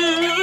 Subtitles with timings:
[0.00, 0.39] Yeah.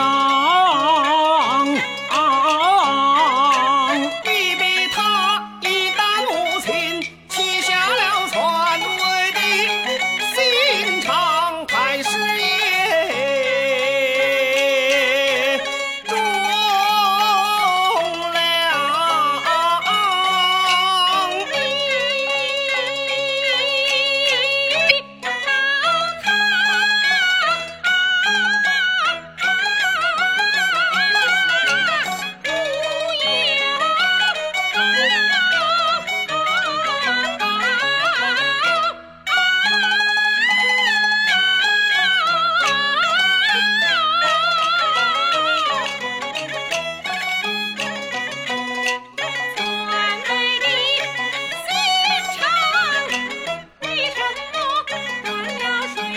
[0.00, 1.17] aa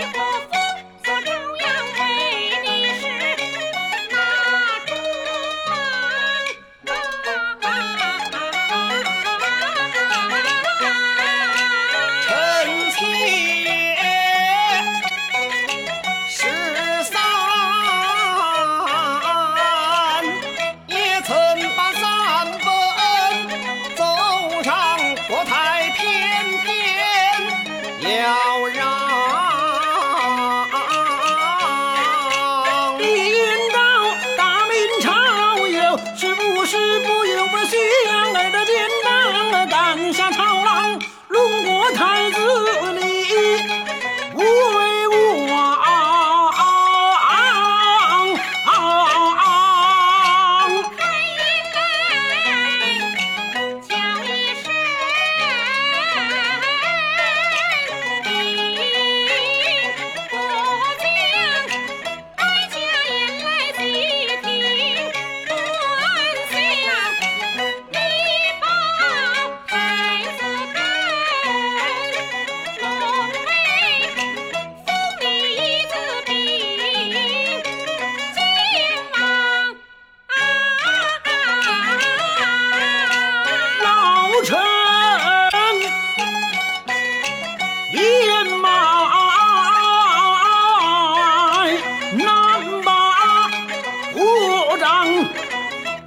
[0.01, 0.31] Happy!
[37.53, 37.91] ofrecí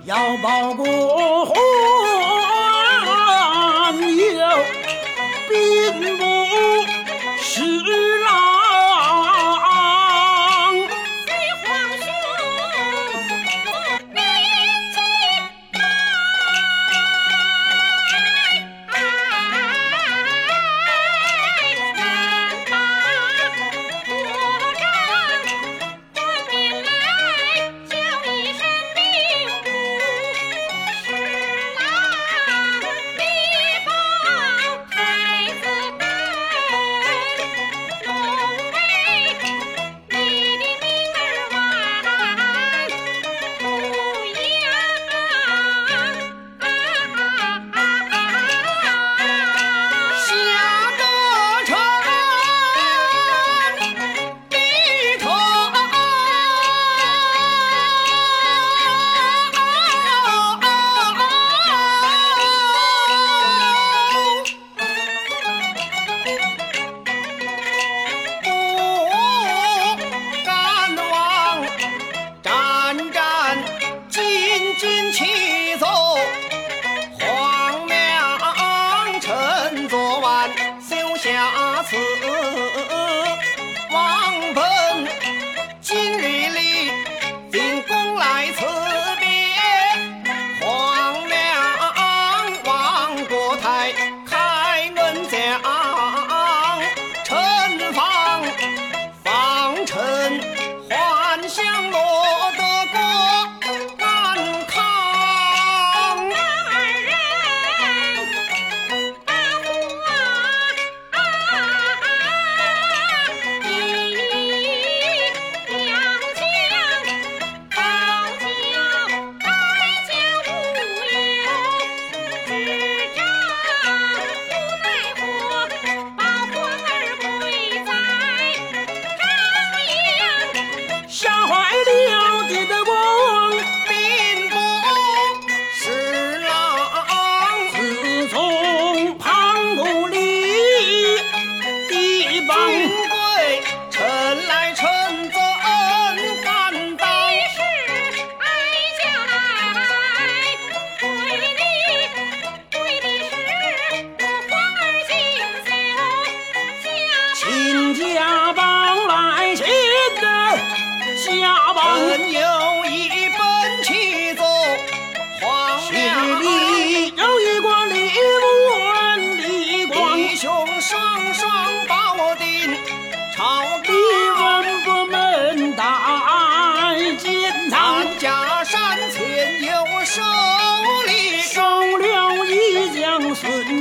[0.04, 1.54] 要报国还
[4.34, 4.40] 有，
[5.48, 6.22] 并不
[7.38, 8.03] 是。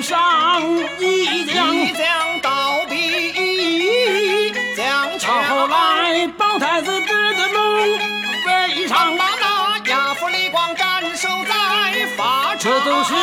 [0.03, 0.61] 上
[0.99, 7.97] 一将一将到底将朝来宝太子得个龙
[8.45, 13.13] 非常马那亚父李光斩首在法场这都是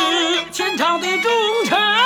[0.51, 1.31] 前朝的忠
[1.65, 2.00] 臣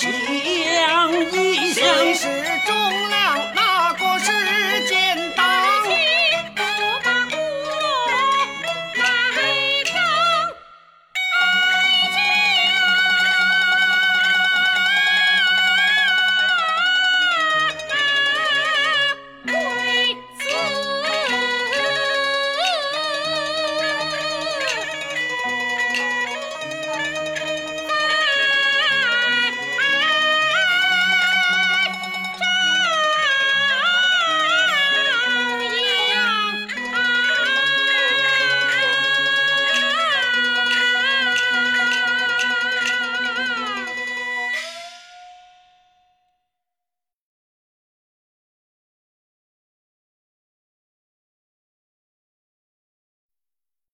[0.00, 0.29] she